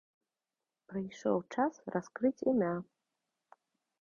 Прыйшоў 0.93 1.37
час 1.57 1.73
раскрыць 1.97 2.37
імя. 2.53 2.73